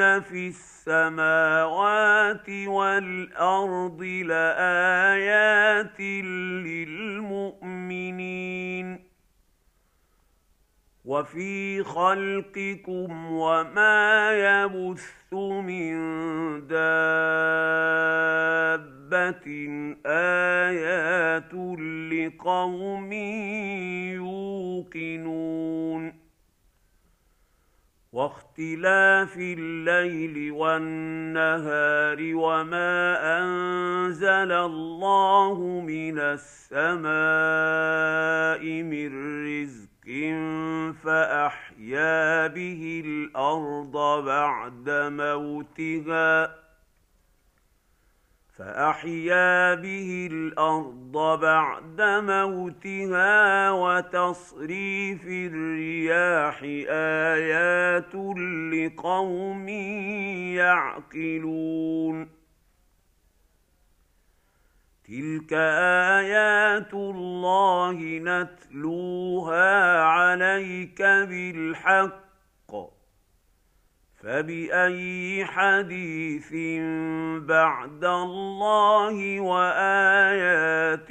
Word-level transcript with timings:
ان 0.00 0.20
في 0.20 0.48
السماوات 0.48 2.48
والارض 2.48 4.02
لايات 4.02 6.00
للمؤمنين 7.20 9.06
وفي 11.04 11.82
خلقكم 11.82 13.32
وما 13.32 14.32
يبث 14.32 15.32
من 15.32 15.96
دابه 16.66 16.76
ايات 20.06 21.54
لقوم 22.12 23.12
يوقنون 24.92 26.25
واختلاف 28.16 29.36
الليل 29.36 30.52
والنهار 30.52 32.18
وما 32.34 33.18
أنزل 33.38 34.52
الله 34.52 35.80
من 35.80 36.18
السماء 36.18 37.12
من 38.82 39.10
رزق 39.46 40.06
فأحيا 41.04 42.46
به 42.46 43.02
الأرض 43.06 44.24
بعد 44.24 44.90
موتها 44.90 46.65
فأحيا 48.58 49.74
به 49.74 50.28
الأرض 50.32 51.40
بعد 51.40 52.00
موتها 52.00 53.70
وتصريف 53.70 55.24
الرياح 55.26 56.62
آيات 57.32 58.14
لقوم 58.74 59.68
يعقلون. 60.58 62.28
تلك 65.04 65.52
آيات 66.18 66.94
الله 66.94 67.98
نتلوها 68.22 70.02
عليك 70.02 71.02
بالحق 71.02 72.25
فبأي 74.26 75.44
حديث 75.44 76.52
بعد 77.46 78.04
الله 78.04 79.40
وآياته 79.40 81.10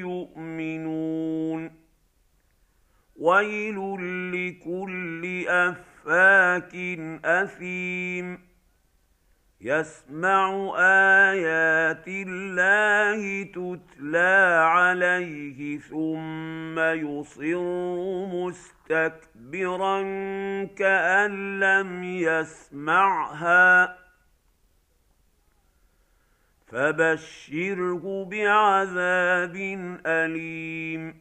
يؤمنون؟ 0.00 1.70
ويل 3.16 3.76
لكل 4.32 5.44
أفاك 5.48 6.74
أثيم. 7.24 8.46
يسمع 9.60 10.74
آيات 10.78 12.04
الله 12.08 13.42
تتلى 13.42 14.64
عليه 14.68 15.78
ثم 15.78 16.78
يصر 16.78 17.42
مستكبرا 19.46 20.02
كان 20.64 21.60
لم 21.60 22.04
يسمعها 22.04 23.96
فبشره 26.66 28.24
بعذاب 28.24 29.56
اليم 30.06 31.20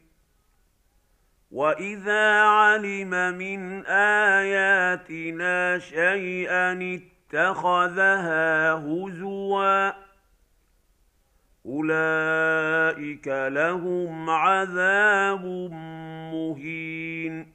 واذا 1.51 2.41
علم 2.41 3.37
من 3.37 3.85
اياتنا 3.85 5.79
شيئا 5.79 6.99
اتخذها 7.33 8.73
هزوا 8.73 9.91
اولئك 11.65 13.27
لهم 13.27 14.29
عذاب 14.29 15.45
مهين 16.33 17.54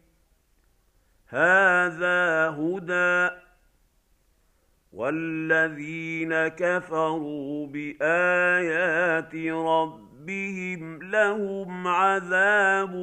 هذا 1.31 2.49
هدى 2.59 3.35
والذين 4.93 6.47
كفروا 6.47 7.67
بايات 7.67 9.35
ربهم 9.35 11.03
لهم 11.03 11.87
عذاب 11.87 12.95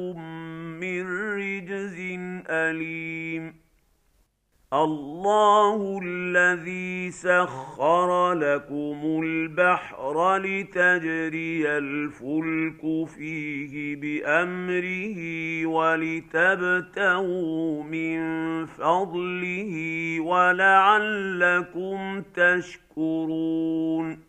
من 0.79 1.07
رجز 1.37 1.97
اليم 2.49 3.68
الله 4.73 5.99
الذي 6.03 7.11
سخر 7.11 8.33
لكم 8.33 9.21
البحر 9.23 10.37
لتجري 10.37 11.77
الفلك 11.77 13.07
فيه 13.07 13.95
بأمره 13.95 15.17
ولتبتغوا 15.65 17.43
من 17.83 18.19
فضله 18.65 19.75
ولعلكم 20.19 22.23
تشكرون 22.35 24.28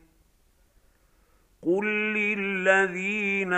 قل 1.65 1.85
للذين 2.13 3.53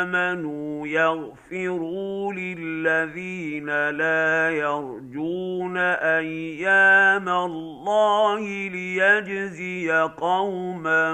امنوا 0.00 0.86
يغفروا 0.86 2.32
للذين 2.32 3.66
لا 3.90 4.50
يرجون 4.50 5.76
أيام 5.76 7.28
الله 7.28 8.40
ليجزي 8.68 9.90
قوما 10.16 11.12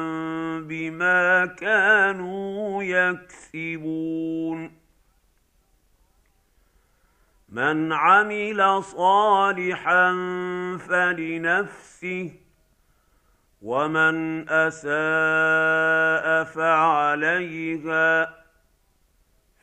بما 0.60 1.46
كانوا 1.46 2.82
يكسبون 2.82 4.70
من 7.48 7.92
عمل 7.92 8.82
صالحا 8.82 10.12
فلنفسه 10.88 12.43
ومن 13.64 14.48
اساء 14.48 16.44
فعليها 16.44 18.34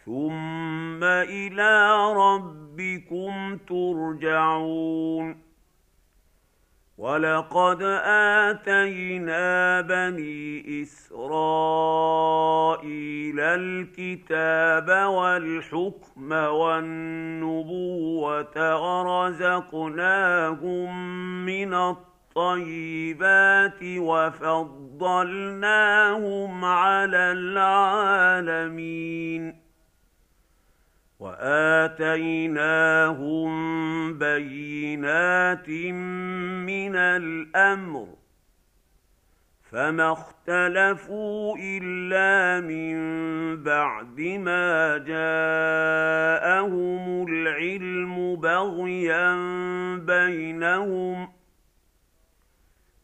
ثم 0.06 1.04
إلى 1.04 2.00
ربكم 2.14 3.58
ترجعون 3.68 5.52
ولقد 6.98 7.82
اتينا 8.52 9.82
بني 9.82 10.82
اسرائيل 10.82 12.20
الكتاب 13.40 14.90
والحكم 15.10 16.32
والنبوه 16.32 18.22
ورزقناهم 19.42 20.90
من 21.46 21.74
الطيبات 22.32 23.80
وفضلناهم 23.84 24.66
على 26.66 27.32
العالمين 27.32 28.92
وآتيناهم 31.20 32.12
بينات 34.18 35.70
من 35.70 36.96
الأمر 36.96 38.08
فما 39.72 40.12
اختلفوا 40.12 41.58
إلا 41.60 42.68
من 42.68 42.96
بعد 43.64 44.22
ما 44.22 44.98
جاءهم 44.98 45.66
العلم 47.30 48.36
بغيا 48.36 49.36
بينهم 49.98 51.41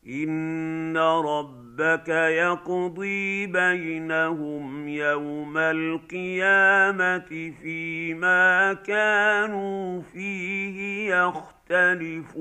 ان 0.07 0.97
رب 0.97 1.67
ربك 1.77 2.09
يقضي 2.09 3.47
بينهم 3.47 4.87
يوم 4.87 5.57
القيامه 5.57 7.53
فيما 7.61 8.73
كانوا 8.73 10.01
فيه 10.01 11.09
يختلفون 11.15 12.39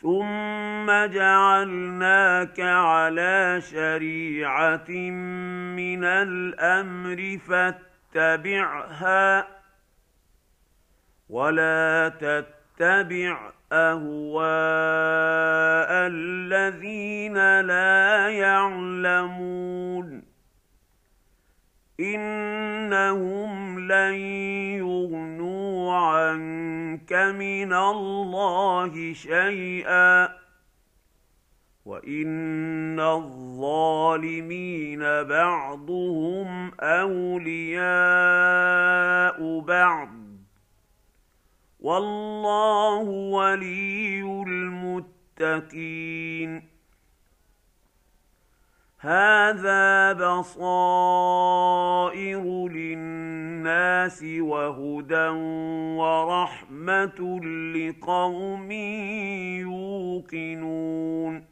ثم 0.00 0.86
جعلناك 1.06 2.60
على 2.60 3.60
شريعه 3.60 4.90
من 5.76 6.04
الامر 6.04 7.38
فاتبعها 8.14 9.48
ولا 11.28 12.08
تتبع 12.20 13.52
أهواء 13.72 14.52
الذين 16.06 17.60
لا 17.60 18.28
يعلمون. 18.28 20.22
إنهم 22.00 23.78
لن 23.78 24.14
يغنوا 24.78 25.94
عنك 25.94 27.12
من 27.12 27.72
الله 27.72 29.12
شيئا. 29.12 30.28
وإن 31.84 33.00
الظالمين 33.00 34.98
بعضهم 35.22 36.72
أولياء 36.80 37.82
بعض. 39.60 40.21
والله 41.82 43.00
ولي 43.08 44.22
المتقين. 45.40 46.72
هذا 48.98 50.12
بصائر 50.12 51.58
للناس 52.68 54.22
وهدى 54.22 55.28
ورحمة 55.98 57.40
لقوم 57.74 58.70
يوقنون. 60.22 61.51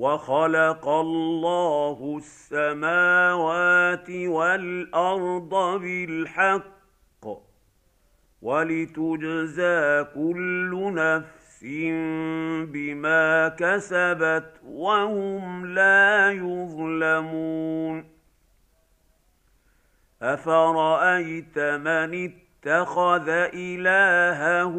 وخلق 0.00 0.88
الله 0.88 2.16
السماوات 2.16 4.10
والارض 4.10 5.80
بالحق 5.80 7.26
ولتجزى 8.42 10.04
كل 10.14 10.92
نفس 10.94 11.64
بما 12.72 13.48
كسبت 13.48 14.60
وهم 14.64 15.66
لا 15.66 16.32
يظلمون 16.32 18.04
افرايت 20.22 21.58
من 21.58 22.14
اتخذ 22.64 23.28
إلهه 23.54 24.74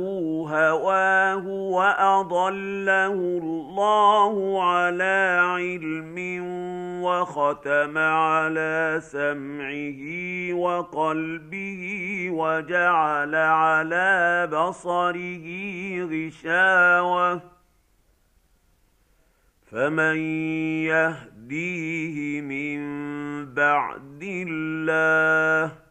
هواه 0.50 1.48
وأضله 1.48 3.14
الله 3.14 4.64
على 4.64 5.40
علم 5.42 6.16
وختم 7.04 7.98
على 7.98 9.00
سمعه 9.02 10.04
وقلبه 10.54 11.84
وجعل 12.32 13.36
على 13.36 14.50
بصره 14.52 15.48
غشاوة 16.06 17.42
فمن 19.72 20.18
يهديه 20.86 22.42
من 22.42 22.82
بعد 23.54 24.24
الله 24.24 25.91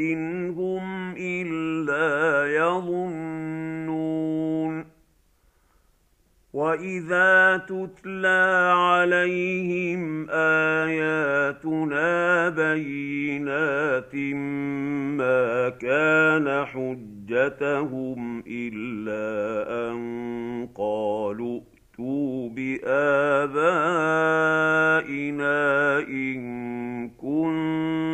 ان 0.00 0.50
هم 0.50 1.14
الا 1.18 2.46
يظنون 2.56 4.20
واذا 6.52 7.56
تتلى 7.56 8.72
عليهم 8.76 10.30
اياتنا 10.30 12.08
بينات 12.48 14.14
ما 15.18 15.68
كان 15.68 16.64
حجتهم 16.64 18.42
الا 18.46 19.90
ان 19.90 20.68
قالوا 20.74 21.60
ائتوا 21.60 22.48
بابائنا 22.48 22.88
ان 25.98 26.89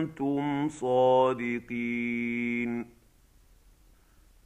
كنتم 0.07 0.69
صادقين. 0.69 1.97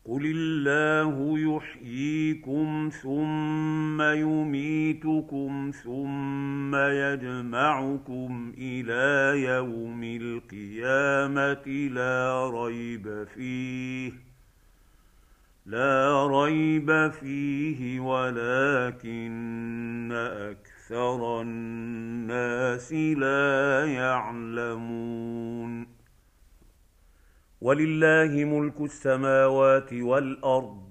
قل 0.05 0.27
الله 0.27 1.39
يحييكم 1.39 2.91
ثم 3.03 4.03
يميتكم 4.03 5.71
ثم 5.85 6.75
يجمعكم 6.75 8.53
إلى 8.59 9.43
يوم 9.43 10.01
القيامه 10.05 11.89
لا 11.95 12.51
ريب 12.55 13.27
فيه 13.35 14.13
لا 15.67 16.27
ريب 16.27 17.11
فيه 17.21 18.01
ولكن 18.01 19.21
أكثر 20.91 21.41
الناس 21.41 22.93
لا 22.93 23.87
يعلمون. 23.87 25.87
ولله 27.61 28.45
ملك 28.45 28.81
السماوات 28.81 29.93
والأرض 29.93 30.91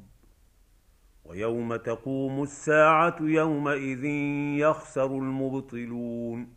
ويوم 1.26 1.76
تقوم 1.76 2.44
الساعة 2.44 3.16
يومئذ 3.22 4.06
يخسر 4.60 5.06
المبطلون. 5.06 6.54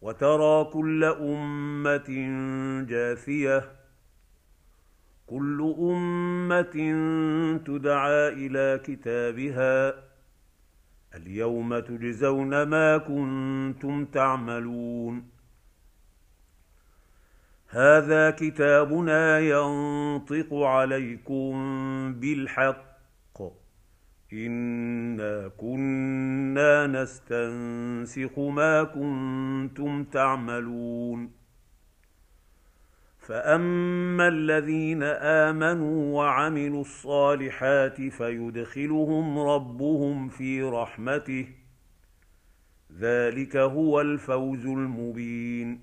وترى 0.00 0.64
كل 0.64 1.04
أمة 1.04 2.08
جاثية 2.88 3.72
كل 5.26 5.74
أمة 5.78 6.76
تدعى 7.66 8.28
إلى 8.28 8.80
كتابها. 8.84 10.06
اليوم 11.16 11.78
تجزون 11.78 12.62
ما 12.62 12.98
كنتم 12.98 14.04
تعملون. 14.04 15.28
هذا 17.68 18.30
كتابنا 18.30 19.38
ينطق 19.38 20.54
عليكم 20.54 21.52
بالحق. 22.14 22.86
إنا 24.32 25.48
كنا 25.48 26.86
نستنسخ 26.86 28.38
ما 28.38 28.84
كنتم 28.84 30.04
تعملون. 30.04 31.45
فاما 33.26 34.28
الذين 34.28 35.02
امنوا 35.02 36.16
وعملوا 36.16 36.80
الصالحات 36.80 38.00
فيدخلهم 38.02 39.38
ربهم 39.38 40.28
في 40.28 40.62
رحمته 40.62 41.48
ذلك 42.98 43.56
هو 43.56 44.00
الفوز 44.00 44.66
المبين 44.66 45.80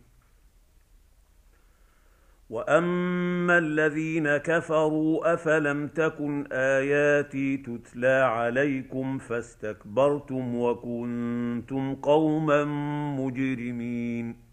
واما 2.49 3.57
الذين 3.57 4.37
كفروا 4.37 5.33
افلم 5.33 5.87
تكن 5.87 6.47
اياتي 6.51 7.57
تتلى 7.57 8.07
عليكم 8.07 9.17
فاستكبرتم 9.17 10.55
وكنتم 10.55 11.95
قوما 11.95 12.65
مجرمين 13.19 14.52